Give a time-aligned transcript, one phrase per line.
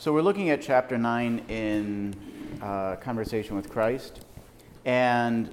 [0.00, 2.16] So we're looking at chapter 9 in
[2.62, 4.24] uh, Conversation with Christ.
[4.86, 5.52] And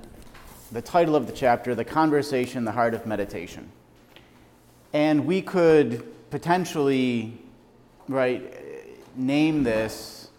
[0.71, 3.69] the title of the chapter, The Conversation, the Heart of Meditation.
[4.93, 7.37] And we could potentially,
[8.07, 8.53] right,
[9.17, 10.29] name this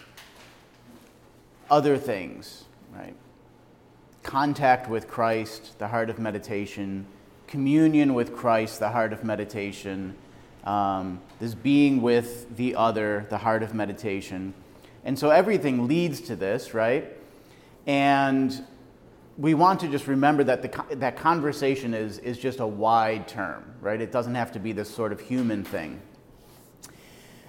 [1.70, 2.64] other things,
[2.96, 3.14] right?
[4.22, 7.04] Contact with Christ, the heart of meditation,
[7.46, 10.14] communion with Christ, the heart of meditation,
[10.68, 14.52] um, this being with the other, the heart of meditation.
[15.02, 17.10] And so everything leads to this, right?
[17.86, 18.54] And
[19.38, 23.64] we want to just remember that the, that conversation is, is just a wide term,
[23.80, 23.98] right?
[23.98, 26.02] It doesn't have to be this sort of human thing.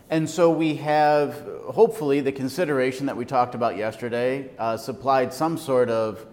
[0.09, 5.57] And so we have, hopefully, the consideration that we talked about yesterday uh, supplied some
[5.57, 6.25] sort of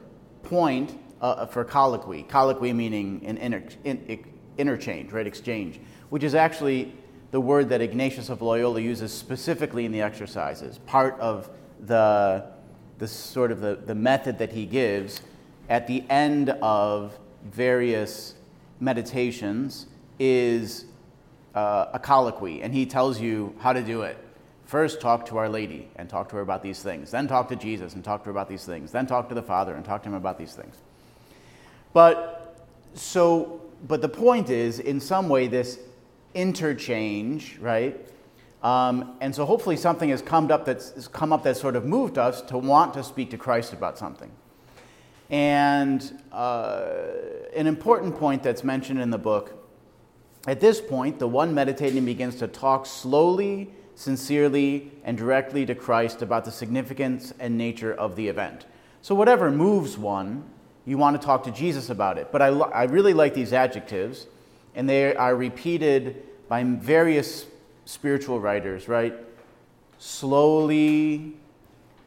[0.45, 2.23] point uh, for colloquy.
[2.23, 4.25] Colloquy meaning an inter- in,
[4.57, 5.27] interchange, right?
[5.27, 6.93] Exchange, which is actually
[7.31, 12.45] the word that Ignatius of Loyola uses specifically in the exercises, part of the,
[12.99, 15.21] the sort of the, the method that he gives
[15.69, 18.35] at the end of various
[18.81, 19.87] meditations
[20.19, 20.85] is
[21.55, 24.17] uh, a colloquy, and he tells you how to do it.
[24.67, 27.11] First, talk to Our Lady and talk to her about these things.
[27.11, 28.93] Then, talk to Jesus and talk to her about these things.
[28.93, 30.77] Then, talk to the Father and talk to him about these things.
[31.93, 35.79] But so, but the point is, in some way, this
[36.37, 37.99] interchange, right?
[38.63, 42.19] Um, and so, hopefully, something has come up that's come up that sort of moved
[42.19, 44.31] us to want to speak to Christ about something.
[45.31, 46.87] And uh,
[47.57, 49.57] an important point that's mentioned in the book
[50.47, 56.23] at this point, the one meditating begins to talk slowly, sincerely, and directly to Christ
[56.23, 58.67] about the significance and nature of the event.
[59.03, 60.45] So, whatever moves one,
[60.85, 62.31] you want to talk to Jesus about it.
[62.31, 64.29] But I, I really like these adjectives,
[64.77, 67.47] and they are repeated by various
[67.87, 69.15] spiritual writers, right?
[69.99, 71.33] Slowly,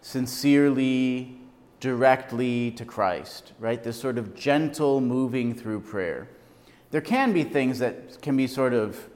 [0.02, 1.36] sincerely,
[1.80, 3.84] directly to Christ, right?
[3.84, 6.30] This sort of gentle moving through prayer.
[6.92, 9.10] There can be things that can be sort of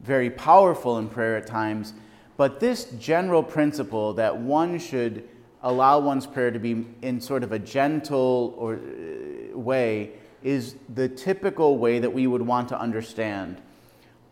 [0.00, 1.94] very powerful in prayer at times,
[2.36, 5.28] but this general principle that one should
[5.62, 10.12] allow one's prayer to be in sort of a gentle or uh, way
[10.42, 13.60] is the typical way that we would want to understand.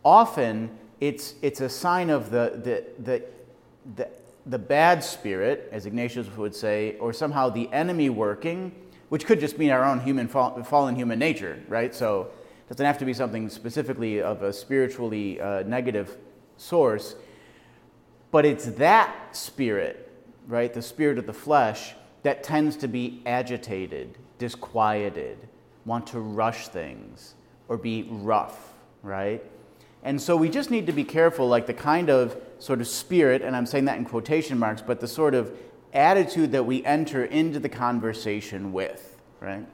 [0.05, 0.71] Often
[1.01, 3.25] it's, it's a sign of the, the, the,
[3.97, 4.09] the
[4.47, 8.73] the bad spirit, as Ignatius would say, or somehow the enemy working,
[9.09, 11.95] which could just mean our own human fallen human nature, right?
[11.95, 12.31] So
[12.67, 16.17] it doesn't have to be something specifically of a spiritually uh, negative
[16.57, 17.17] source,
[18.31, 20.13] but it's that spirit,
[20.47, 25.39] right, the spirit of the flesh, that tends to be agitated, disquieted,
[25.85, 27.35] want to rush things,
[27.69, 28.73] or be rough,
[29.03, 29.43] right?
[30.03, 33.43] And so we just need to be careful, like the kind of sort of spirit,
[33.43, 35.57] and I'm saying that in quotation marks, but the sort of
[35.95, 39.67] attitude that we enter into the conversation with, right?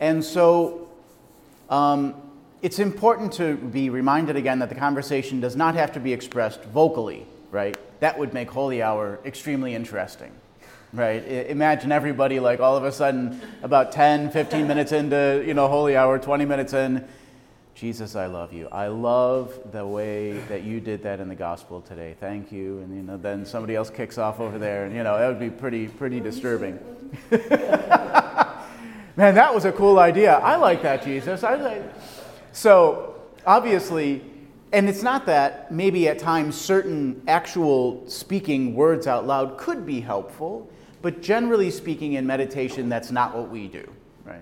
[0.00, 0.88] And so
[1.70, 2.14] um,
[2.60, 6.62] it's important to be reminded again that the conversation does not have to be expressed
[6.64, 7.76] vocally, right?
[8.00, 10.32] That would make Holy Hour extremely interesting,
[10.94, 11.22] right?
[11.48, 15.96] Imagine everybody like all of a sudden about 10, 15 minutes into, you know, Holy
[15.96, 17.06] Hour, 20 minutes in,
[17.74, 18.68] Jesus, I love you.
[18.68, 22.14] I love the way that you did that in the gospel today.
[22.20, 22.78] Thank you.
[22.78, 25.40] And you know, then somebody else kicks off over there, and you know, that would
[25.40, 26.78] be pretty pretty disturbing.
[29.16, 30.34] Man, that was a cool idea.
[30.34, 31.42] I like that, Jesus.
[31.42, 31.82] I like.
[32.52, 34.22] So obviously,
[34.72, 40.00] and it's not that maybe at times certain actual speaking words out loud could be
[40.00, 40.70] helpful,
[41.04, 43.86] but generally speaking, in meditation, that's not what we do,
[44.24, 44.40] right?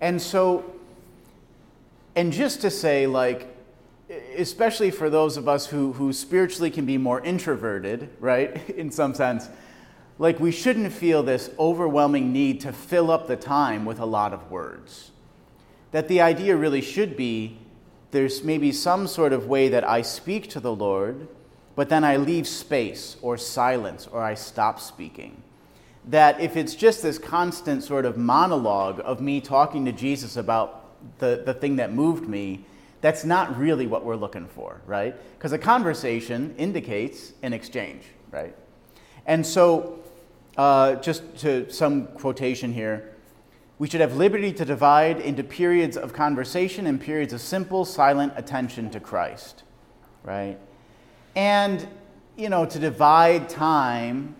[0.00, 0.76] And so
[2.14, 3.52] and just to say, like,
[4.36, 9.12] especially for those of us who, who spiritually can be more introverted, right, in some
[9.12, 9.48] sense,
[10.20, 14.32] like we shouldn't feel this overwhelming need to fill up the time with a lot
[14.32, 15.10] of words.
[15.90, 17.58] That the idea really should be
[18.12, 21.26] there's maybe some sort of way that I speak to the Lord,
[21.78, 25.40] but then I leave space or silence or I stop speaking.
[26.06, 31.18] That if it's just this constant sort of monologue of me talking to Jesus about
[31.20, 32.64] the, the thing that moved me,
[33.00, 35.14] that's not really what we're looking for, right?
[35.38, 38.56] Because a conversation indicates an exchange, right?
[39.24, 40.00] And so,
[40.56, 43.14] uh, just to some quotation here,
[43.78, 48.32] we should have liberty to divide into periods of conversation and periods of simple, silent
[48.34, 49.62] attention to Christ,
[50.24, 50.58] right?
[51.38, 51.86] And,
[52.36, 54.34] you know, to divide time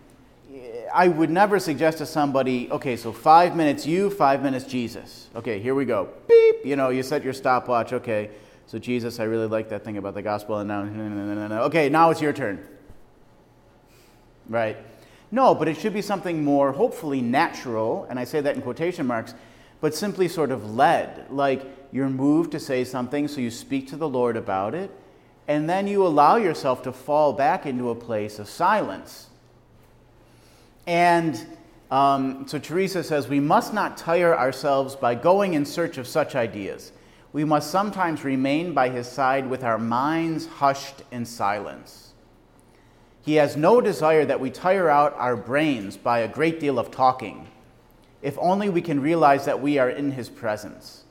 [0.93, 5.29] I would never suggest to somebody, okay, so five minutes you, five minutes Jesus.
[5.37, 6.09] Okay, here we go.
[6.29, 6.65] Beep.
[6.65, 7.93] You know, you set your stopwatch.
[7.93, 8.31] Okay,
[8.67, 12.21] So, Jesus, I really like that thing about the gospel, and now, okay, now it's
[12.21, 12.67] your turn.
[14.49, 14.77] Right?
[15.31, 19.07] No, but it should be something more, hopefully, natural, and I say that in quotation
[19.07, 19.35] marks,
[19.81, 21.31] but simply sort of led.
[21.31, 24.91] Like you're moved to say something, so you speak to the Lord about it,
[25.49, 29.29] and then you allow yourself to fall back into a place of silence.
[30.87, 31.45] And
[31.91, 36.37] um, so Teresa says, we must not tire ourselves by going in search of such
[36.37, 36.93] ideas
[37.33, 42.13] we must sometimes remain by his side with our minds hushed in silence.
[43.23, 46.91] He has no desire that we tire out our brains by a great deal of
[46.91, 47.47] talking,
[48.23, 51.05] if only we can realize that we are in his presence.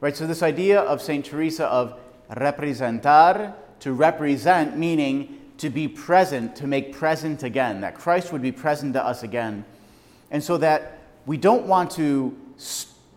[0.00, 0.16] Right?
[0.16, 1.24] So, this idea of St.
[1.24, 1.98] Teresa of
[2.30, 8.52] representar, to represent, meaning to be present, to make present again, that Christ would be
[8.52, 9.64] present to us again.
[10.30, 12.36] And so that we don't want to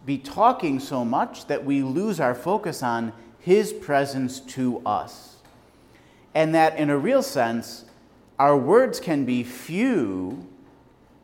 [0.06, 5.38] be talking so much that we lose our focus on His presence to us.
[6.34, 7.86] And that, in a real sense,
[8.40, 10.48] our words can be few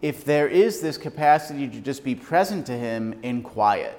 [0.01, 3.97] if there is this capacity to just be present to Him in quiet.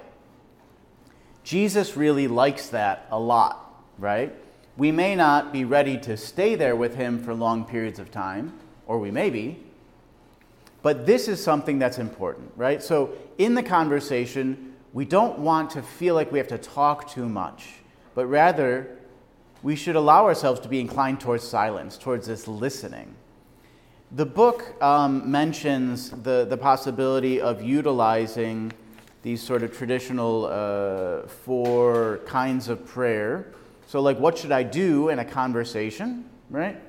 [1.43, 4.35] Jesus really likes that a lot, right?
[4.77, 8.53] We may not be ready to stay there with Him for long periods of time,
[8.87, 9.59] or we may be,
[10.81, 12.83] but this is something that's important, right?
[12.83, 17.27] So, in the conversation, we don't want to feel like we have to talk too
[17.27, 17.73] much,
[18.13, 18.97] but rather
[19.63, 23.15] we should allow ourselves to be inclined towards silence, towards this listening.
[24.11, 28.71] The book um, mentions the, the possibility of utilizing
[29.23, 33.47] these sort of traditional uh, four kinds of prayer.
[33.87, 36.81] So, like, what should I do in a conversation, right?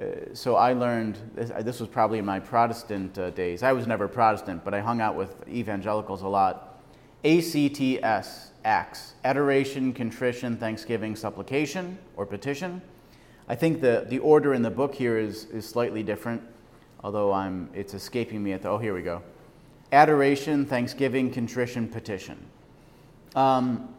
[0.00, 3.62] Uh, so I learned this, this, was probably in my Protestant uh, days.
[3.62, 6.80] I was never Protestant, but I hung out with evangelicals a lot.
[7.24, 12.80] ACTS, acts, adoration, contrition, thanksgiving, supplication, or petition.
[13.48, 16.40] I think the, the order in the book here is, is slightly different,
[17.02, 19.22] although I'm, it's escaping me at the, oh, here we go.
[19.92, 22.38] Adoration, thanksgiving, contrition, petition.
[23.34, 23.92] Um,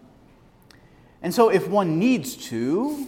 [1.21, 3.07] and so if one needs to,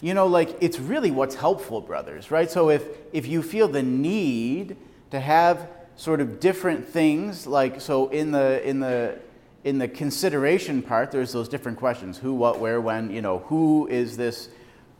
[0.00, 2.50] you know, like it's really what's helpful, brothers, right?
[2.50, 4.76] So if, if you feel the need
[5.10, 9.18] to have sort of different things, like, so in the, in the,
[9.62, 13.86] in the consideration part, there's those different questions who, what, where, when, you know, who
[13.86, 14.48] is this,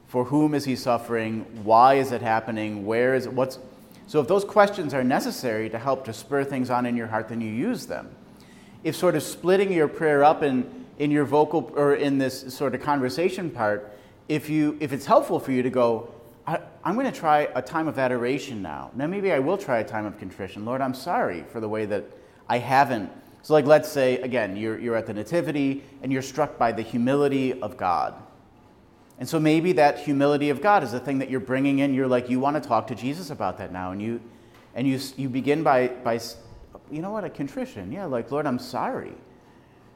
[0.07, 3.59] for whom is he suffering, why is it happening, where is it, what's.
[4.07, 7.29] So if those questions are necessary to help to spur things on in your heart,
[7.29, 8.15] then you use them.
[8.85, 12.75] If sort of splitting your prayer up in, in your vocal or in this sort
[12.75, 13.97] of conversation part,
[14.29, 16.13] if, you, if it's helpful for you to go,
[16.47, 18.91] I, am going to try a time of adoration now.
[18.95, 20.65] Now, maybe I will try a time of contrition.
[20.65, 22.05] Lord, I'm sorry for the way that
[22.49, 23.11] I haven't
[23.45, 26.81] so, like, let's say, again, you're, you're at the Nativity and you're struck by the
[26.81, 28.15] humility of God.
[29.19, 31.93] And so maybe that humility of God is the thing that you're bringing in.
[31.93, 33.91] You're like, you want to talk to Jesus about that now.
[33.93, 34.19] And you,
[34.75, 36.21] and you, you begin by, by,
[36.91, 37.93] you know what, a contrition.
[37.93, 39.13] Yeah, like, Lord, I'm sorry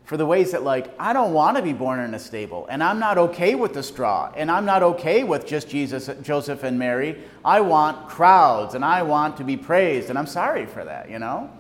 [0.09, 2.67] for the ways that, like, I don't want to be born in a stable.
[2.71, 4.33] And I'm not okay with the straw.
[4.35, 7.19] And I'm not okay with just Jesus, Joseph, and Mary.
[7.45, 10.09] I want crowds and I want to be praised.
[10.09, 11.51] And I'm sorry for that, you know?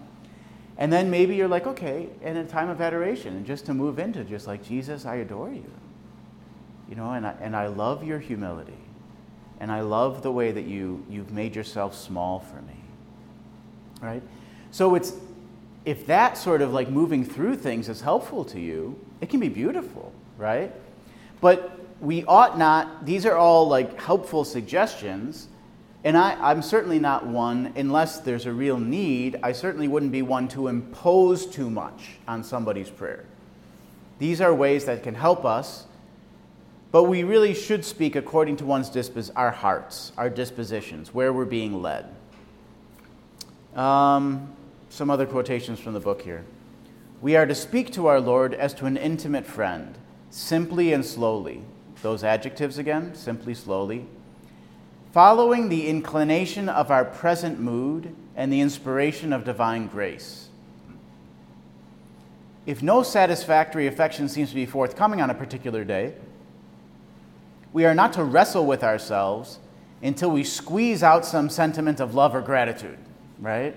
[0.78, 3.98] And then maybe you're like, okay, in a time of adoration, and just to move
[3.98, 5.70] into just like, Jesus, I adore you.
[6.88, 8.72] You know, and I, and I love your humility.
[9.60, 12.80] And I love the way that you, you've made yourself small for me.
[14.00, 14.22] Right?
[14.70, 15.12] So it's,
[15.88, 19.48] if that sort of like moving through things is helpful to you, it can be
[19.48, 20.70] beautiful, right?
[21.40, 25.48] But we ought not, these are all like helpful suggestions
[26.04, 30.20] and I, am certainly not one, unless there's a real need, I certainly wouldn't be
[30.22, 33.24] one to impose too much on somebody's prayer.
[34.18, 35.86] These are ways that can help us,
[36.92, 41.46] but we really should speak according to one's dispos- our hearts, our dispositions, where we're
[41.46, 42.14] being led.
[43.74, 44.52] Um,
[44.98, 46.44] some other quotations from the book here.
[47.22, 49.96] We are to speak to our Lord as to an intimate friend,
[50.28, 51.62] simply and slowly.
[52.02, 54.06] Those adjectives again, simply, slowly
[55.12, 60.48] following the inclination of our present mood and the inspiration of divine grace.
[62.66, 66.14] If no satisfactory affection seems to be forthcoming on a particular day,
[67.72, 69.58] we are not to wrestle with ourselves
[70.02, 72.98] until we squeeze out some sentiment of love or gratitude,
[73.40, 73.74] right?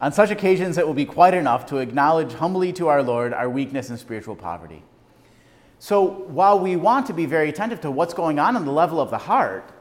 [0.00, 3.50] On such occasions, it will be quite enough to acknowledge humbly to our Lord our
[3.50, 4.82] weakness and spiritual poverty.
[5.80, 9.00] So, while we want to be very attentive to what's going on in the level
[9.00, 9.72] of the heart,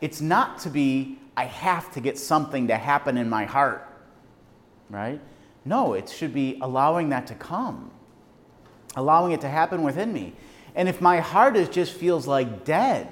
[0.00, 3.86] it's not to be, I have to get something to happen in my heart,
[4.90, 5.20] right?
[5.64, 7.90] No, it should be allowing that to come,
[8.96, 10.34] allowing it to happen within me.
[10.74, 13.08] And if my heart is just feels like dead,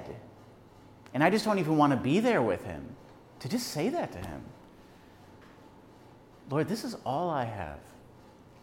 [1.13, 2.95] and I just don't even want to be there with him,
[3.39, 4.43] to just say that to him.
[6.49, 7.79] Lord, this is all I have.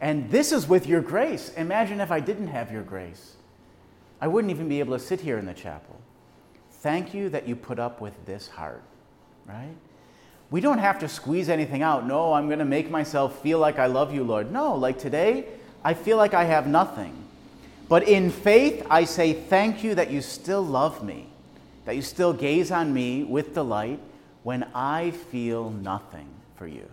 [0.00, 1.52] And this is with your grace.
[1.56, 3.36] Imagine if I didn't have your grace.
[4.20, 6.00] I wouldn't even be able to sit here in the chapel.
[6.70, 8.82] Thank you that you put up with this heart,
[9.46, 9.74] right?
[10.50, 12.06] We don't have to squeeze anything out.
[12.06, 14.50] No, I'm going to make myself feel like I love you, Lord.
[14.50, 15.46] No, like today,
[15.84, 17.14] I feel like I have nothing.
[17.88, 21.26] But in faith, I say thank you that you still love me,
[21.84, 24.00] that you still gaze on me with delight
[24.42, 26.88] when I feel nothing for you.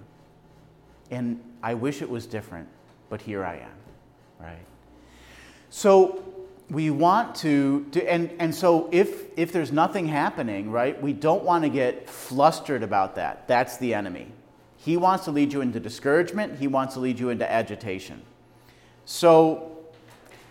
[1.11, 2.67] And I wish it was different,
[3.09, 3.77] but here I am,
[4.39, 4.65] right?
[5.69, 6.23] So
[6.69, 11.43] we want to, to and, and so if, if there's nothing happening, right, we don't
[11.43, 13.47] want to get flustered about that.
[13.47, 14.27] That's the enemy.
[14.77, 18.21] He wants to lead you into discouragement, he wants to lead you into agitation.
[19.05, 19.77] So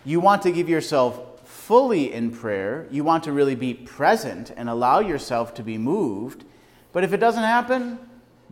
[0.05, 2.87] you want to give yourself fully in prayer.
[2.89, 6.45] You want to really be present and allow yourself to be moved.
[6.93, 7.99] But if it doesn't happen,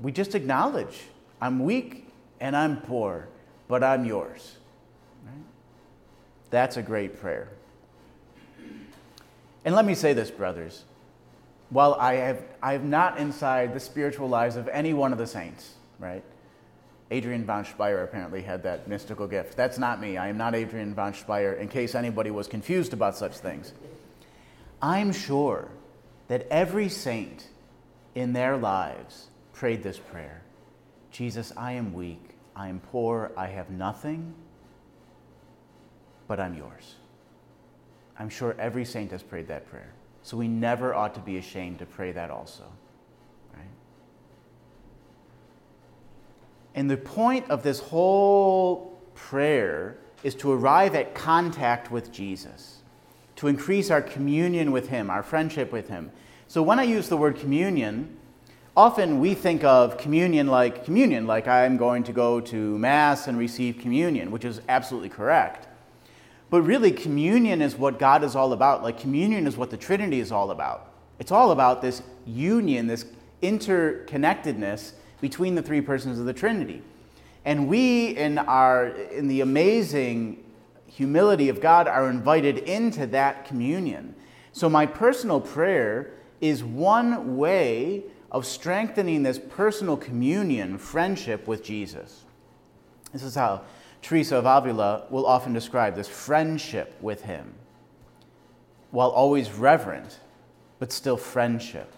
[0.01, 1.03] we just acknowledge
[1.45, 2.07] I'm weak
[2.39, 3.27] and I'm poor,
[3.67, 4.55] but I'm yours.
[6.49, 7.49] That's a great prayer.
[9.63, 10.85] And let me say this, brothers.
[11.69, 15.27] While I have, I have not inside the spiritual lives of any one of the
[15.27, 16.23] saints, right?
[17.11, 19.55] Adrienne von Speyr apparently had that mystical gift.
[19.55, 20.17] That's not me.
[20.17, 23.71] I am not Adrienne von Speyr, in case anybody was confused about such things.
[24.81, 25.67] I'm sure
[26.27, 27.49] that every saint
[28.15, 30.41] in their lives prayed this prayer
[31.15, 34.34] Jesus, I am weak, I am poor, I have nothing,
[36.27, 36.95] but I'm yours.
[38.19, 39.93] I'm sure every saint has prayed that prayer.
[40.24, 42.65] So we never ought to be ashamed to pray that also.
[43.53, 43.63] Right?
[46.74, 52.79] And the point of this whole prayer is to arrive at contact with Jesus,
[53.38, 56.12] to increase our communion with Him, our friendship with Him.
[56.50, 58.17] So when I use the word communion,
[58.75, 63.38] often we think of communion like communion, like I'm going to go to Mass and
[63.38, 65.67] receive communion, which is absolutely correct.
[66.50, 68.84] But really, communion is what God is all about.
[68.84, 70.91] Like, communion is what the Trinity is all about.
[71.20, 73.05] It's all about this union, this
[73.41, 76.82] interconnectedness between the three persons of the Trinity.
[77.46, 80.44] And we, in, our, in the amazing
[80.88, 84.13] humility of God, are invited into that communion.
[84.51, 88.03] So, my personal prayer is one way
[88.36, 92.25] of strengthening this personal communion, friendship with Jesus.
[93.13, 93.62] This is how
[94.01, 97.54] Teresa of Avila will often describe this friendship with Him,
[98.92, 100.20] while always reverent,
[100.80, 101.94] but still friendship.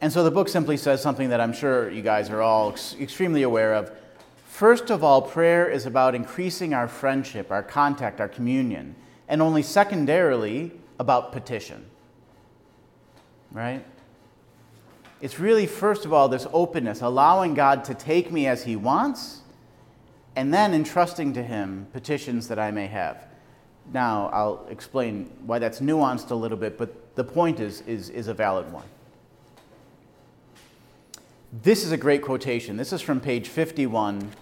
[0.00, 2.96] And so the book simply says something that I'm sure you guys are all ex-
[2.98, 3.92] extremely aware of.
[4.48, 8.96] First of all, prayer is about increasing our friendship, our contact, our communion,
[9.28, 11.86] and only secondarily about petition.
[13.54, 13.82] Right?
[15.22, 19.40] It's really, first of all, this openness, allowing God to take me as He wants,
[20.36, 23.26] and then entrusting to Him petitions that I may have.
[23.92, 28.28] Now, I'll explain why that's nuanced a little bit, but the point is, is, is
[28.28, 28.84] a valid one.
[31.62, 32.76] This is a great quotation.
[32.76, 34.32] This is from page 51.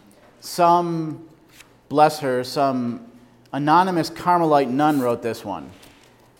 [0.41, 1.29] Some,
[1.91, 3.07] bless her, some
[3.53, 5.71] anonymous Carmelite nun wrote this one.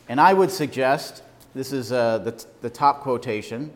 [0.09, 1.23] And I would suggest,
[1.55, 3.73] this is uh, the, the top quotation,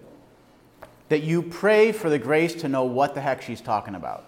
[1.08, 4.24] that you pray for the grace to know what the heck she's talking about.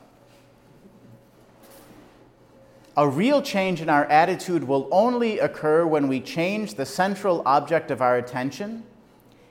[2.96, 7.90] A real change in our attitude will only occur when we change the central object
[7.90, 8.82] of our attention,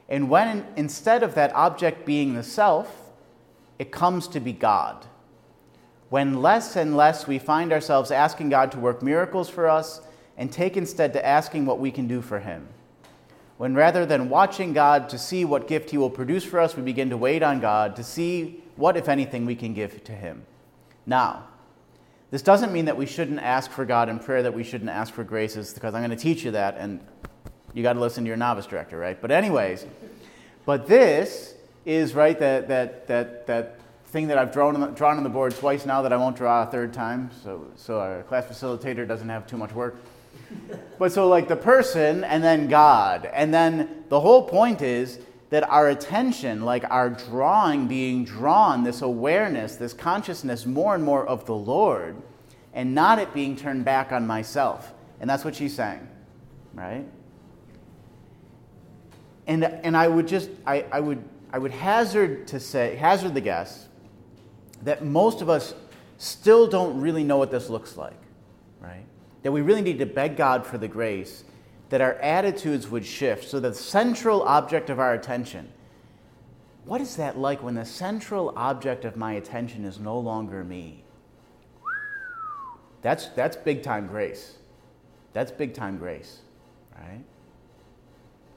[0.09, 3.11] and when instead of that object being the self,
[3.79, 5.05] it comes to be God.
[6.09, 10.01] When less and less we find ourselves asking God to work miracles for us
[10.37, 12.67] and take instead to asking what we can do for Him.
[13.57, 16.83] When rather than watching God to see what gift He will produce for us, we
[16.83, 20.45] begin to wait on God to see what, if anything, we can give to Him.
[21.05, 21.47] Now,
[22.29, 25.13] this doesn't mean that we shouldn't ask for God in prayer, that we shouldn't ask
[25.13, 26.99] for graces, because I'm going to teach you that, and
[27.73, 29.19] you got to listen to your novice director, right?
[29.19, 29.87] But, anyways,
[30.65, 35.17] but this is, right, that, that, that, that thing that I've drawn on, the, drawn
[35.17, 38.23] on the board twice now that I won't draw a third time, so, so our
[38.23, 39.95] class facilitator doesn't have too much work.
[40.97, 43.29] But so, like the person and then God.
[43.33, 49.01] And then the whole point is that our attention, like our drawing, being drawn, this
[49.01, 52.17] awareness, this consciousness more and more of the Lord,
[52.73, 54.93] and not it being turned back on myself.
[55.19, 56.07] And that's what she's saying,
[56.73, 57.05] right?
[59.47, 63.41] And, and I would just, I, I would I would hazard to say, hazard the
[63.41, 63.87] guess,
[64.83, 65.73] that most of us
[66.17, 68.19] still don't really know what this looks like?
[69.43, 71.43] That we really need to beg God for the grace
[71.89, 73.45] that our attitudes would shift.
[73.45, 75.69] So, the central object of our attention,
[76.85, 81.03] what is that like when the central object of my attention is no longer me?
[83.01, 84.57] That's, that's big time grace.
[85.33, 86.39] That's big time grace,
[86.97, 87.23] right?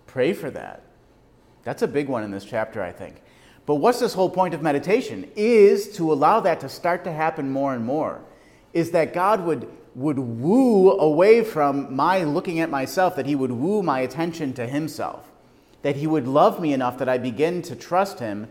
[0.07, 0.83] Pray for that.
[1.63, 3.23] That's a big one in this chapter, I think.
[3.67, 5.31] But what's this whole point of meditation?
[5.37, 8.21] Is to allow that to start to happen more and more.
[8.73, 13.53] Is that God would, would woo away from my looking at myself, that He would
[13.53, 15.29] woo my attention to Himself,
[15.83, 18.49] that He would love me enough that I begin to trust Him,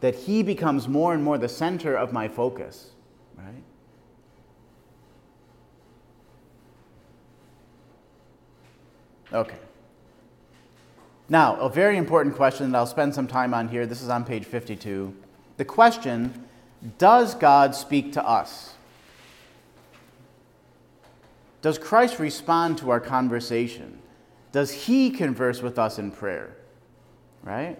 [0.00, 2.90] that He becomes more and more the center of my focus,
[3.36, 3.62] right?
[9.32, 9.58] Okay.
[11.28, 13.86] Now, a very important question that I'll spend some time on here.
[13.86, 15.14] This is on page 52.
[15.56, 16.46] The question
[16.98, 18.74] Does God speak to us?
[21.62, 24.00] Does Christ respond to our conversation?
[24.50, 26.56] Does he converse with us in prayer?
[27.42, 27.78] Right?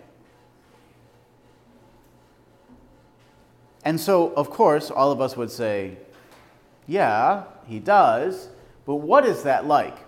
[3.84, 5.98] And so, of course, all of us would say,
[6.86, 8.48] yeah, he does,
[8.86, 9.98] but what is that like?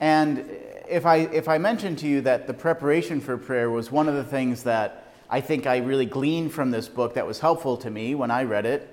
[0.00, 0.48] And
[0.88, 4.14] if I, if I mentioned to you that the preparation for prayer was one of
[4.14, 7.90] the things that I think I really gleaned from this book that was helpful to
[7.90, 8.88] me when I read it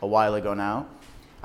[0.00, 0.86] a while ago now,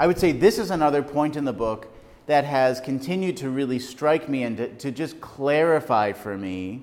[0.01, 1.87] I would say this is another point in the book
[2.25, 6.81] that has continued to really strike me and to, to just clarify for me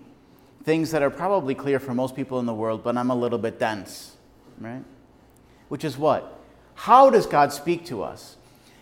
[0.62, 3.40] things that are probably clear for most people in the world, but I'm a little
[3.40, 4.14] bit dense,
[4.60, 4.84] right?
[5.68, 6.38] Which is what?
[6.76, 8.36] How does God speak to us?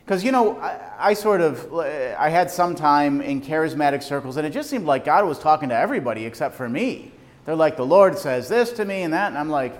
[0.04, 4.46] Because, you know, I, I, sort of, I had some time in charismatic circles, and
[4.46, 7.10] it just seemed like God was talking to everybody except for me.
[7.46, 9.74] They're like, the Lord says this to me and that, and I'm like,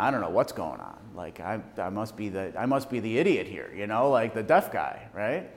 [0.00, 0.97] I don't know what's going on.
[1.18, 4.34] Like, I, I, must be the, I must be the idiot here, you know, like
[4.34, 5.50] the deaf guy, right?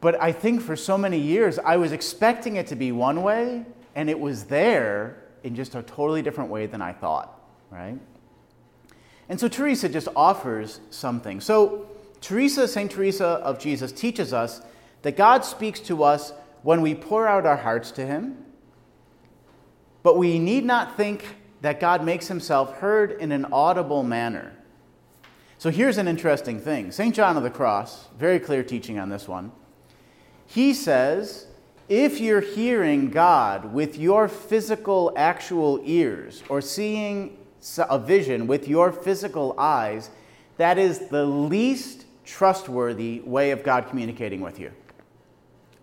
[0.00, 3.66] But I think for so many years, I was expecting it to be one way,
[3.96, 7.40] and it was there in just a totally different way than I thought,
[7.70, 7.98] right?
[9.28, 11.40] And so Teresa just offers something.
[11.40, 11.88] So
[12.20, 12.88] Teresa, St.
[12.88, 14.62] Teresa of Jesus, teaches us
[15.02, 18.36] that God speaks to us when we pour out our hearts to Him,
[20.04, 21.24] but we need not think
[21.60, 24.52] that God makes Himself heard in an audible manner.
[25.58, 27.14] So here's an interesting thing St.
[27.14, 29.52] John of the Cross, very clear teaching on this one.
[30.46, 31.46] He says,
[31.88, 37.36] if you're hearing God with your physical, actual ears, or seeing
[37.78, 40.10] a vision with your physical eyes,
[40.58, 44.70] that is the least trustworthy way of God communicating with you.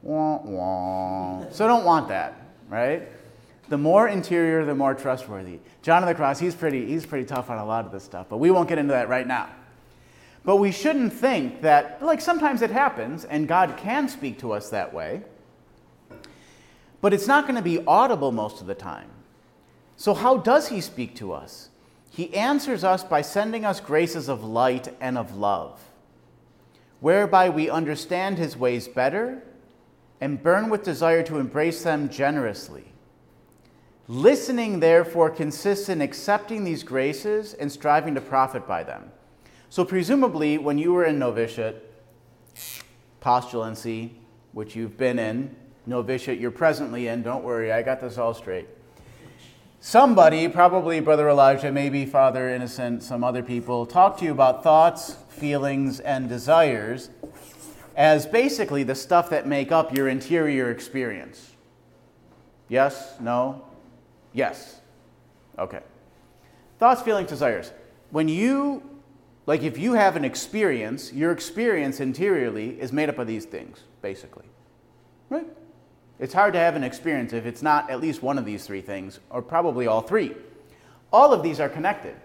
[0.04, 1.50] Wah, wah.
[1.50, 3.08] So don't want that, right?
[3.68, 5.60] The more interior, the more trustworthy.
[5.82, 8.28] John of the Cross, he's pretty, he's pretty tough on a lot of this stuff,
[8.30, 9.50] but we won't get into that right now.
[10.44, 14.70] But we shouldn't think that, like, sometimes it happens and God can speak to us
[14.70, 15.24] that way,
[17.02, 19.10] but it's not going to be audible most of the time.
[19.98, 21.70] So, how does he speak to us?
[22.12, 25.80] He answers us by sending us graces of light and of love,
[27.00, 29.44] whereby we understand his ways better
[30.22, 32.86] and burn with desire to embrace them generously.
[34.08, 39.12] Listening, therefore, consists in accepting these graces and striving to profit by them.
[39.70, 41.92] So, presumably, when you were in novitiate,
[43.22, 44.12] postulancy,
[44.52, 48.68] which you've been in, novitiate you're presently in, don't worry, I got this all straight
[49.86, 55.18] somebody, probably Brother Elijah, maybe Father Innocent, some other people, talk to you about thoughts,
[55.30, 57.12] feelings, and desires
[57.96, 61.52] as basically the stuff that make up your interior experience.
[62.68, 63.14] Yes?
[63.22, 63.65] No?
[64.36, 64.82] Yes.
[65.58, 65.80] Okay.
[66.78, 67.72] Thoughts, feelings, desires.
[68.12, 68.84] When you,
[69.46, 73.80] like if you have an experience, your experience interiorly is made up of these things,
[74.02, 74.46] basically.
[75.30, 75.48] Right?
[76.20, 78.82] It's hard to have an experience if it's not at least one of these three
[78.82, 80.36] things, or probably all three.
[81.12, 82.16] All of these are connected.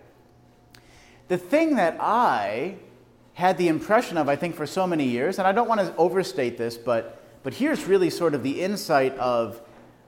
[1.28, 2.74] The thing that I
[3.34, 5.94] had the impression of, I think, for so many years, and I don't want to
[5.96, 9.62] overstate this, but, but here's really sort of the insight of,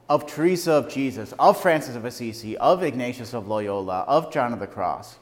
[0.09, 4.61] of Teresa of Jesus, of Francis of Assisi, of Ignatius of Loyola, of John of
[4.61, 5.17] the Cross,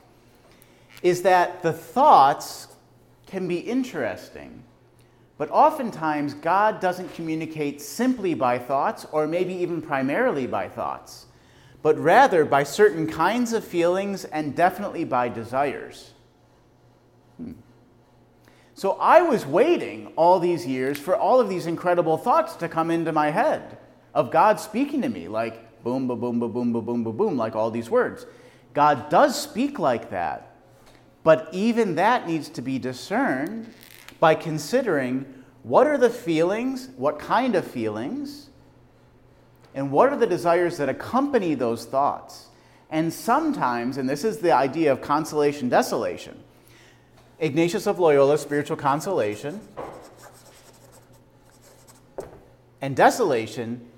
[1.03, 2.69] is that the thoughts
[3.27, 4.65] can be interesting
[5.41, 11.25] but oftentimes, God doesn't communicate simply by thoughts, or maybe even primarily by thoughts,
[11.81, 16.11] but rather by certain kinds of feelings and definitely by desires.
[17.39, 17.53] Hmm.
[18.75, 22.91] So I was waiting all these years for all of these incredible thoughts to come
[22.91, 23.79] into my head
[24.15, 27.37] of God speaking to me, like boom, ba, boom, ba, boom, ba, boom, ba, boom,
[27.37, 28.27] like all these words.
[28.75, 30.55] God does speak like that,
[31.23, 33.73] But even that needs to be discerned
[34.21, 35.27] by considering
[35.63, 38.49] what are the feelings, what kind of feelings,
[39.75, 42.47] and what are the desires that accompany those thoughts.
[42.91, 46.43] And sometimes, and this is the idea of consolation desolation,
[47.39, 49.61] Ignatius of Loyola, spiritual consolation,
[52.81, 53.90] and desolation,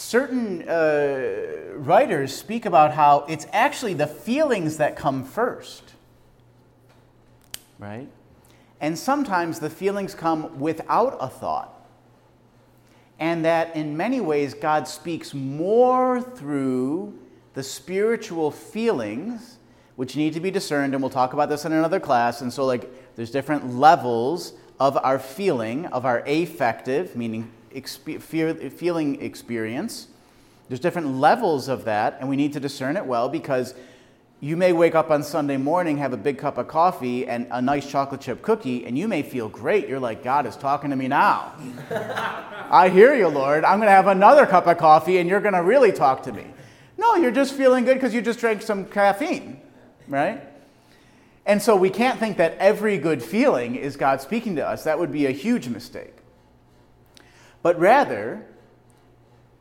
[0.00, 5.92] certain uh, writers speak about how it's actually the feelings that come first,
[7.78, 8.08] right?
[8.80, 11.76] And sometimes the feelings come without a thought.
[13.18, 17.18] And that in many ways, God speaks more through
[17.52, 19.58] the spiritual feelings,
[19.96, 20.94] which need to be discerned.
[20.94, 22.40] And we'll talk about this in another class.
[22.40, 28.20] And so, like, there's different levels of our feeling, of our affective, meaning exp-
[28.72, 30.08] feeling experience.
[30.68, 33.74] There's different levels of that, and we need to discern it well because
[34.42, 37.60] you may wake up on Sunday morning, have a big cup of coffee and a
[37.60, 39.86] nice chocolate chip cookie, and you may feel great.
[39.86, 41.52] You're like, God is talking to me now.
[42.70, 43.64] I hear you, Lord.
[43.64, 46.32] I'm going to have another cup of coffee, and you're going to really talk to
[46.32, 46.46] me.
[46.96, 49.60] No, you're just feeling good because you just drank some caffeine,
[50.08, 50.40] right?
[51.44, 54.84] And so we can't think that every good feeling is God speaking to us.
[54.84, 56.14] That would be a huge mistake.
[57.62, 58.46] But rather,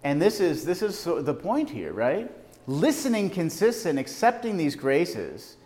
[0.03, 2.31] and this is, this is the point here, right?
[2.67, 5.57] Listening consists in accepting these graces,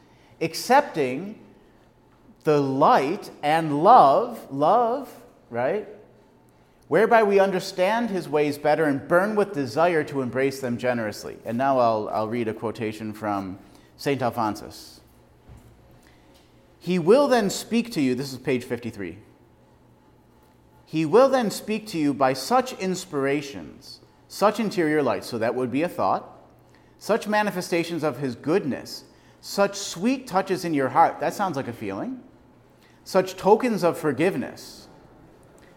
[0.41, 1.39] accepting
[2.43, 5.10] the light and love, love,
[5.50, 5.88] right?
[6.88, 11.38] Whereby we understand his ways better and burn with desire to embrace them generously.
[11.46, 13.60] And now I'll, I'll read a quotation from
[13.98, 14.22] St.
[14.22, 15.00] Alphonsus.
[16.80, 19.17] He will then speak to you, this is page 53.
[20.93, 25.71] He will then speak to you by such inspirations, such interior light, so that would
[25.71, 26.23] be a thought,
[26.99, 29.06] such manifestations of his goodness,
[29.41, 32.21] such sweet touches in your heart, that sounds like a feeling,
[33.03, 34.88] such tokens of forgiveness,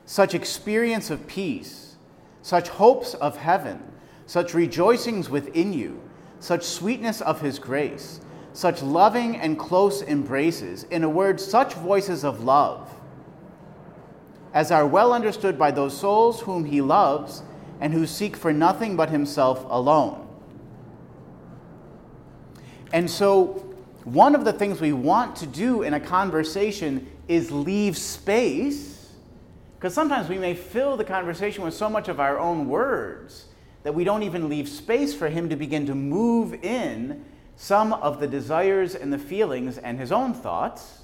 [0.05, 1.97] such experience of peace,
[2.43, 3.83] such hopes of heaven,
[4.27, 5.99] such rejoicings within you,
[6.41, 8.21] such sweetness of his grace,
[8.53, 12.96] such loving and close embraces, in a word, such voices of love,
[14.57, 17.43] as are well understood by those souls whom he loves
[17.79, 20.27] and who seek for nothing but himself alone.
[22.91, 27.99] And so, one of the things we want to do in a conversation is leave
[27.99, 29.13] space,
[29.75, 33.49] because sometimes we may fill the conversation with so much of our own words
[33.83, 38.21] that we don't even leave space for him to begin to move in some of
[38.21, 41.03] the desires and the feelings and his own thoughts,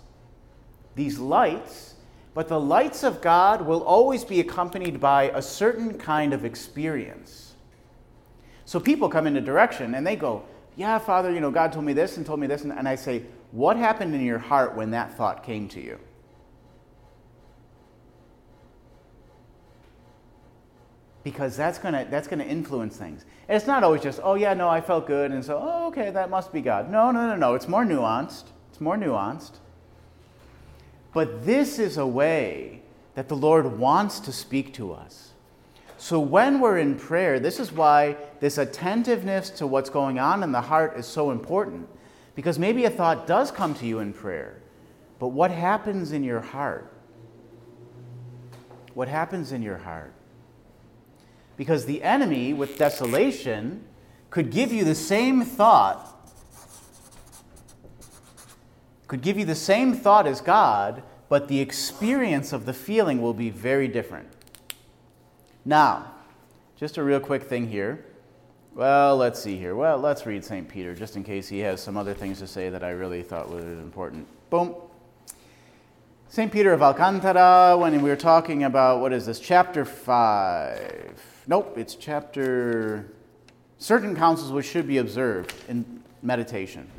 [0.95, 1.93] these lights,
[2.35, 7.55] but the lights of God will always be accompanied by a certain kind of experience.
[8.65, 10.45] So people come into direction and they go,
[10.77, 12.63] Yeah, Father, you know, God told me this and told me this.
[12.63, 15.99] And I say, What happened in your heart when that thought came to you?
[21.25, 23.25] because that's going to that's going to influence things.
[23.49, 26.11] And it's not always just, oh yeah, no, I felt good, and so, oh okay,
[26.11, 26.91] that must be God.
[26.91, 27.55] No, no, no, no.
[27.55, 28.45] It's more nuanced.
[28.71, 29.59] It's more nuanced.
[31.13, 32.83] But this is a way
[33.15, 35.33] that the Lord wants to speak to us.
[35.99, 40.51] So when we're in prayer, this is why this attentiveness to what's going on in
[40.51, 41.89] the heart is so important.
[42.35, 44.61] Because maybe a thought does come to you in prayer,
[45.19, 46.93] but what happens in your heart?
[48.95, 50.13] What happens in your heart?
[51.57, 53.85] Because the enemy, with desolation,
[54.31, 56.22] could give you the same thought,
[59.13, 63.35] could give you the same thought as God, but the experience of the feeling will
[63.35, 64.27] be very different.
[65.67, 66.15] Now,
[66.79, 68.07] just a real quick thing here.
[68.75, 69.77] Well, let's see here.
[69.77, 70.67] Well, let's read St.
[70.67, 73.51] Peter, just in case he has some other things to say that I really thought
[73.51, 74.27] were important.
[74.49, 74.77] Boom.
[76.31, 76.51] St.
[76.51, 81.45] Peter of Alcantara, when we were talking about, what is this, chapter 5.
[81.49, 83.13] Nope, it's chapter.
[83.77, 86.91] Certain counsels which should be observed in meditation.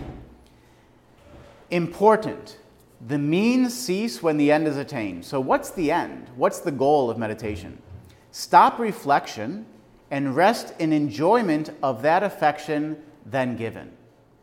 [1.74, 2.60] Important.
[3.08, 5.26] The means cease when the end is attained.
[5.26, 6.30] So, what's the end?
[6.36, 7.82] What's the goal of meditation?
[8.30, 9.66] Stop reflection
[10.12, 13.92] and rest in enjoyment of that affection then given.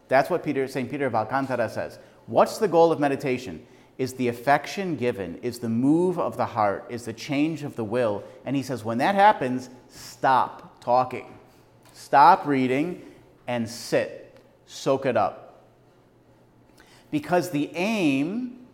[0.09, 0.91] That's what Peter, St.
[0.91, 2.01] Peter of Alcantara says.
[2.27, 3.65] What's the goal of meditation?
[3.97, 7.85] is the affection given, is the move of the heart, is the change of the
[7.85, 8.25] will.
[8.47, 11.27] And he says, when that happens, stop talking,
[11.93, 13.03] stop reading,
[13.47, 14.41] and sit.
[14.65, 15.50] Soak it up.
[17.11, 18.67] Because the aim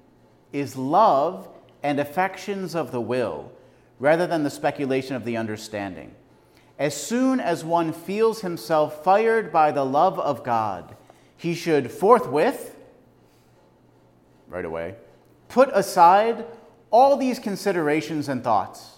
[0.53, 1.49] is love
[1.83, 3.53] and affections of the will
[3.99, 6.14] rather than the speculation of the understanding.
[6.79, 10.96] As soon as one feels himself fired by the love of God,
[11.37, 12.77] he should forthwith
[14.49, 14.94] right away.
[15.49, 16.44] Put aside
[16.90, 18.96] all these considerations and thoughts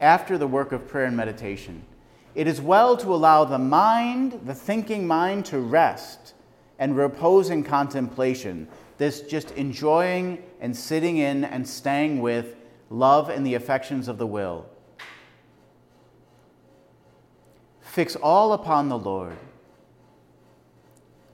[0.00, 1.84] after the work of prayer and meditation.
[2.34, 6.34] It is well to allow the mind, the thinking mind, to rest
[6.80, 8.66] and repose in contemplation,
[8.96, 12.56] this just enjoying and sitting in and staying with
[12.88, 14.66] love and the affections of the will.
[17.82, 19.36] Fix all upon the Lord.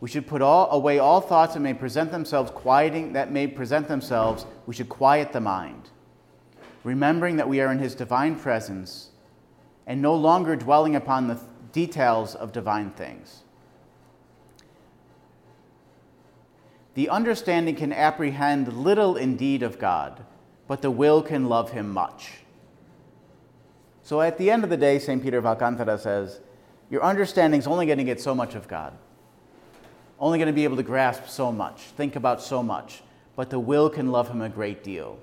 [0.00, 3.88] We should put all, away all thoughts that may present themselves quieting that may present
[3.88, 4.46] themselves.
[4.66, 5.90] We should quiet the mind,
[6.82, 9.10] remembering that we are in His divine presence
[9.86, 11.38] and no longer dwelling upon the
[11.72, 13.44] details of divine things.
[16.96, 20.24] The understanding can apprehend little indeed of God,
[20.66, 22.38] but the will can love Him much.
[24.02, 25.22] So at the end of the day, St.
[25.22, 26.40] Peter of Alcantara says,
[26.88, 28.94] your understanding is only going to get so much of God,
[30.18, 33.02] only going to be able to grasp so much, think about so much,
[33.34, 35.18] but the will can love Him a great deal.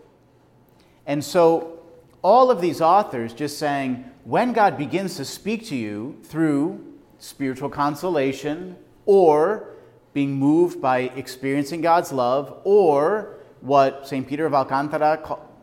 [1.08, 1.80] And so,
[2.22, 6.86] all of these authors just saying, when God begins to speak to you through
[7.18, 9.73] spiritual consolation or
[10.14, 14.28] being moved by experiencing God's love or what St.
[14.28, 15.18] Peter of Alcantara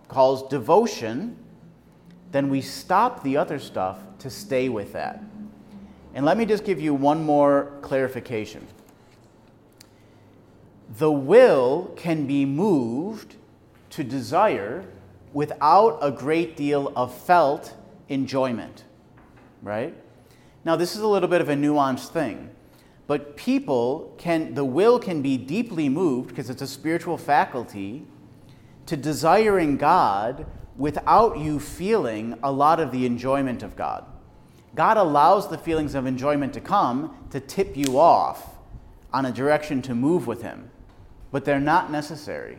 [0.09, 1.37] calls devotion,
[2.33, 5.23] then we stop the other stuff to stay with that.
[6.15, 8.67] And let me just give you one more clarification.
[10.99, 13.37] The will can be moved
[13.91, 14.85] to desire
[15.33, 17.75] without a great deal of felt
[18.09, 18.85] enjoyment,
[19.63, 19.95] right?
[20.65, 22.51] Now, this is a little bit of a nuanced thing,
[23.11, 28.07] but people can, the will can be deeply moved because it's a spiritual faculty
[28.87, 30.46] to desiring God
[30.77, 34.05] without you feeling a lot of the enjoyment of God.
[34.77, 38.55] God allows the feelings of enjoyment to come to tip you off
[39.12, 40.70] on a direction to move with Him,
[41.33, 42.59] but they're not necessary.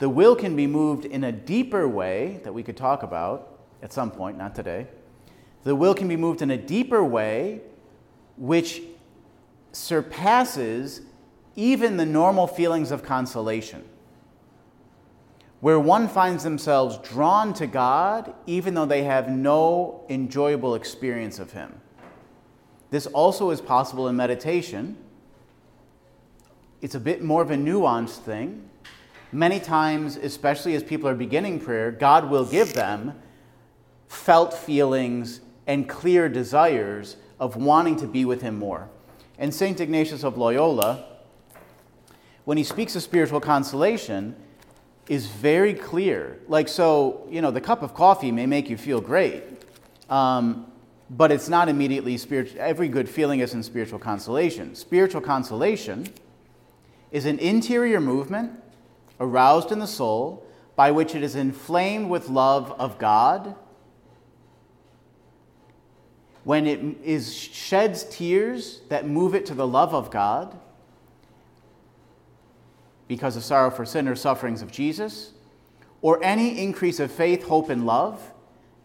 [0.00, 3.92] The will can be moved in a deeper way that we could talk about at
[3.92, 4.88] some point, not today.
[5.62, 7.60] The will can be moved in a deeper way
[8.36, 8.82] which
[9.76, 11.02] surpasses
[11.54, 13.84] even the normal feelings of consolation
[15.60, 21.52] where one finds themselves drawn to God even though they have no enjoyable experience of
[21.52, 21.80] Him.
[22.90, 24.96] This also is possible in meditation.
[26.80, 28.68] It's a bit more of a nuanced thing.
[29.32, 33.14] Many times, especially as people are beginning prayer, God will give them
[34.08, 38.88] felt feelings and clear desires of wanting to be with Him more.
[39.38, 39.80] And St.
[39.80, 41.04] Ignatius of Loyola,
[42.44, 44.34] when he speaks of spiritual consolation,
[45.08, 46.40] is very clear.
[46.48, 49.42] Like, so, you know, the cup of coffee may make you feel great,
[50.10, 50.66] um,
[51.10, 52.60] but it's not immediately spiritual.
[52.60, 54.74] Every good feeling is in spiritual consolation.
[54.74, 56.08] Spiritual consolation
[57.12, 58.52] is an interior movement
[59.20, 60.44] aroused in the soul
[60.74, 63.54] by which it is inflamed with love of God.
[66.46, 70.56] When it is sheds tears that move it to the love of God,
[73.08, 75.32] because of sorrow for sin or sufferings of Jesus,
[76.02, 78.32] or any increase of faith, hope, and love,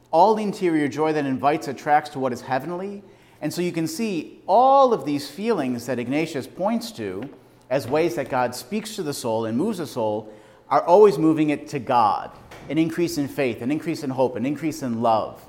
[0.09, 3.03] all interior joy that invites, attracts to what is heavenly.
[3.41, 7.29] And so you can see all of these feelings that Ignatius points to
[7.69, 10.33] as ways that God speaks to the soul and moves the soul
[10.67, 12.31] are always moving it to God
[12.69, 15.39] an increase in faith, an increase in hope, an increase in love.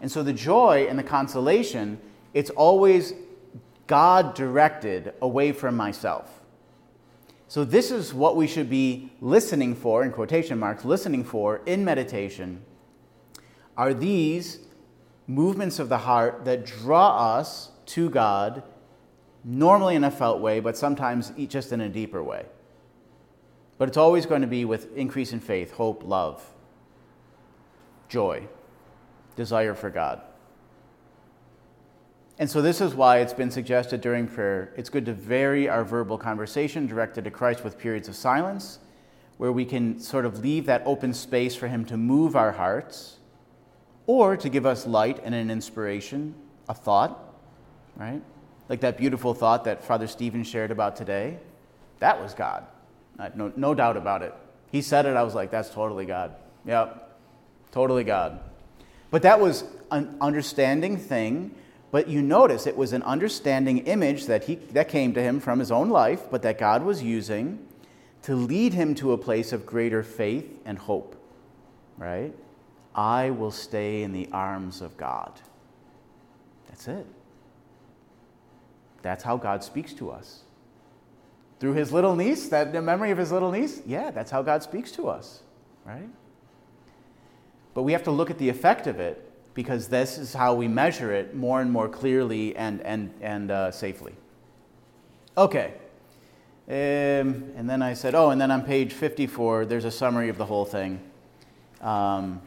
[0.00, 1.98] And so the joy and the consolation,
[2.32, 3.14] it's always
[3.86, 6.40] God directed away from myself.
[7.46, 11.84] So, this is what we should be listening for, in quotation marks, listening for in
[11.84, 12.62] meditation.
[13.76, 14.60] Are these
[15.26, 18.62] movements of the heart that draw us to God,
[19.44, 22.46] normally in a felt way, but sometimes just in a deeper way?
[23.76, 26.42] But it's always going to be with increase in faith, hope, love,
[28.08, 28.48] joy,
[29.36, 30.20] desire for God.
[32.38, 35.84] And so, this is why it's been suggested during prayer it's good to vary our
[35.84, 38.80] verbal conversation directed to Christ with periods of silence,
[39.36, 43.18] where we can sort of leave that open space for Him to move our hearts,
[44.06, 46.34] or to give us light and an inspiration,
[46.68, 47.34] a thought,
[47.96, 48.22] right?
[48.68, 51.38] Like that beautiful thought that Father Stephen shared about today.
[52.00, 52.66] That was God.
[53.36, 54.34] No, no doubt about it.
[54.72, 56.34] He said it, I was like, that's totally God.
[56.66, 57.16] Yep,
[57.70, 58.40] totally God.
[59.10, 61.54] But that was an understanding thing
[61.94, 65.60] but you notice it was an understanding image that, he, that came to him from
[65.60, 67.64] his own life, but that God was using
[68.22, 71.14] to lead him to a place of greater faith and hope.
[71.96, 72.34] Right?
[72.96, 75.40] I will stay in the arms of God.
[76.66, 77.06] That's it.
[79.02, 80.42] That's how God speaks to us.
[81.60, 83.82] Through his little niece, that the memory of his little niece?
[83.86, 85.42] Yeah, that's how God speaks to us,
[85.84, 86.08] right?
[87.74, 89.20] But we have to look at the effect of it
[89.52, 93.70] because this is how we measure it more and more clearly and, and, and uh,
[93.70, 94.14] safely.
[95.36, 95.74] Okay.
[96.66, 96.72] Um,
[97.56, 100.46] and then I said, oh, and then on page 54, there's a summary of the
[100.46, 101.00] whole thing.
[101.80, 102.40] Um,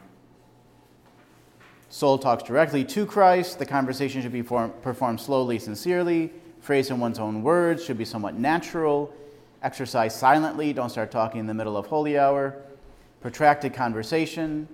[1.88, 3.58] soul talks directly to Christ.
[3.58, 6.32] The conversation should be form, performed slowly, sincerely.
[6.60, 9.14] Phrased in one's own words should be somewhat natural.
[9.62, 10.72] Exercise silently.
[10.72, 12.56] Don't start talking in the middle of holy hour.
[13.20, 14.68] Protracted conversation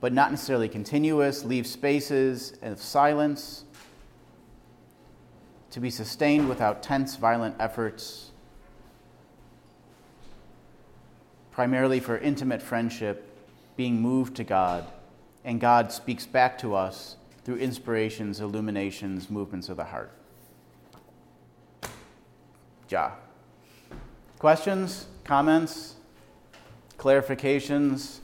[0.00, 3.64] but not necessarily continuous, leave spaces of silence
[5.70, 8.30] to be sustained without tense, violent efforts,
[11.50, 13.26] primarily for intimate friendship,
[13.76, 14.90] being moved to God,
[15.44, 20.12] and God speaks back to us through inspirations, illuminations, movements of the heart.
[22.88, 23.12] Ja.
[24.38, 25.96] Questions, comments,
[26.98, 28.20] clarifications?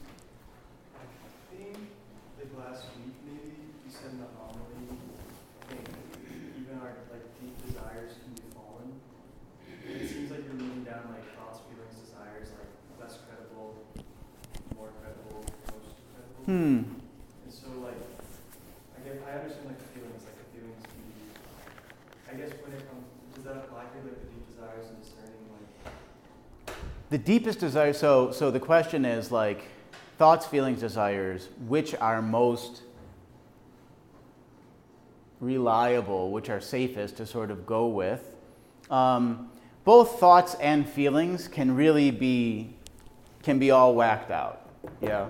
[16.47, 16.53] Hmm.
[16.53, 17.99] And so, like,
[18.97, 21.35] I get, I understand like the feelings, like the feelings can be.
[22.31, 23.03] I guess when it comes,
[23.35, 26.77] does that apply to like the deep desires and discerning, like?
[27.11, 27.93] The deepest desire.
[27.93, 29.65] So, so the question is like,
[30.17, 31.51] thoughts, feelings, desires.
[31.67, 32.83] Which are most
[35.41, 36.31] reliable?
[36.31, 38.33] Which are safest to sort of go with?
[38.91, 39.51] Um,
[39.85, 42.73] both thoughts and feelings can really be
[43.43, 44.69] can be all whacked out.
[45.01, 45.29] Yeah.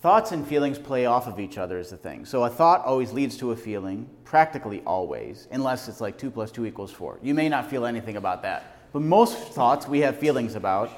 [0.00, 2.24] Thoughts and feelings play off of each other is the thing.
[2.24, 6.50] So a thought always leads to a feeling, practically always, unless it's like 2 plus
[6.50, 7.20] 2 equals 4.
[7.22, 8.73] You may not feel anything about that.
[8.94, 10.88] But most thoughts we have feelings about,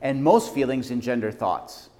[0.00, 1.90] and most feelings engender thoughts.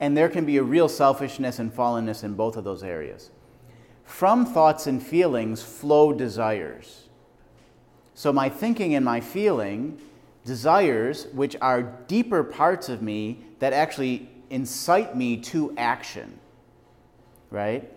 [0.00, 3.30] And there can be a real selfishness and fallenness in both of those areas.
[4.04, 7.04] From thoughts and feelings flow desires.
[8.14, 9.96] So my thinking and my feeling,
[10.44, 16.36] desires, which are deeper parts of me that actually incite me to action,
[17.52, 17.88] right?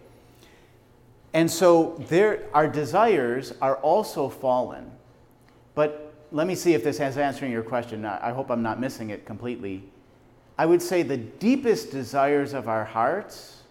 [1.34, 4.92] And so there, our desires are also fallen.
[5.74, 8.06] But let me see if this is answering your question.
[8.06, 9.84] I hope I'm not missing it completely.
[10.58, 13.64] I would say the deepest desires of our hearts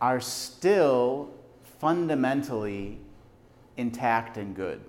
[0.00, 1.30] are still
[1.78, 2.98] fundamentally
[3.76, 4.80] intact and good.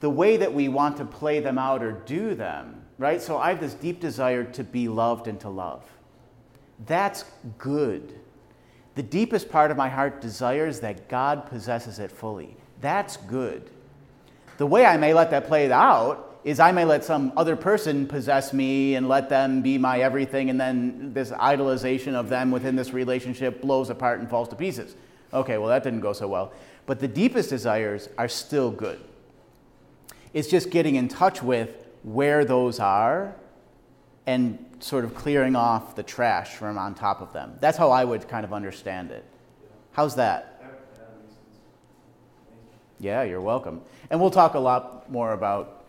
[0.00, 3.20] The way that we want to play them out or do them right?
[3.20, 5.84] So I have this deep desire to be loved and to love.
[6.86, 7.24] That's
[7.58, 8.14] good.
[8.94, 12.56] The deepest part of my heart desires that God possesses it fully.
[12.80, 13.70] That's good.
[14.58, 18.06] The way I may let that play out is I may let some other person
[18.06, 22.74] possess me and let them be my everything, and then this idolization of them within
[22.74, 24.96] this relationship blows apart and falls to pieces.
[25.32, 26.52] Okay, well, that didn't go so well.
[26.84, 29.00] But the deepest desires are still good.
[30.34, 33.36] It's just getting in touch with where those are
[34.26, 37.56] and sort of clearing off the trash from on top of them.
[37.60, 39.24] That's how I would kind of understand it.
[39.92, 40.51] How's that?
[43.02, 43.82] Yeah, you're welcome.
[44.10, 45.84] And we'll talk a lot more about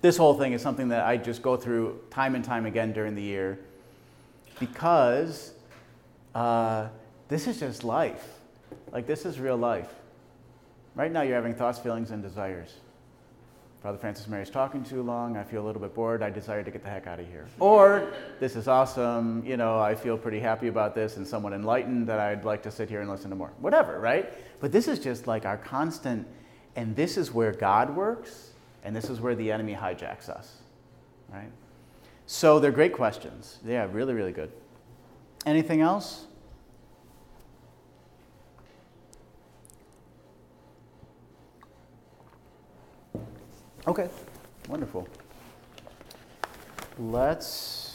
[0.00, 3.14] this whole thing is something that I just go through time and time again during
[3.14, 3.58] the year
[4.58, 5.52] because
[6.34, 6.88] uh,
[7.28, 8.26] this is just life.
[8.92, 9.92] Like, this is real life.
[10.94, 12.72] Right now, you're having thoughts, feelings, and desires.
[13.86, 15.36] Father Francis Mary's talking too long.
[15.36, 16.20] I feel a little bit bored.
[16.20, 17.46] I desire to get the heck out of here.
[17.60, 19.44] Or, this is awesome.
[19.46, 22.70] You know, I feel pretty happy about this and somewhat enlightened that I'd like to
[22.72, 23.52] sit here and listen to more.
[23.60, 24.32] Whatever, right?
[24.58, 26.26] But this is just like our constant,
[26.74, 28.50] and this is where God works,
[28.82, 30.56] and this is where the enemy hijacks us,
[31.32, 31.52] right?
[32.26, 33.60] So they're great questions.
[33.64, 34.50] Yeah, really, really good.
[35.46, 36.25] Anything else?
[43.86, 44.08] Okay,
[44.68, 45.06] wonderful.
[46.98, 47.85] Let's